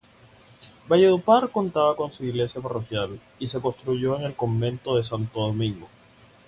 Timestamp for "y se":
3.37-3.61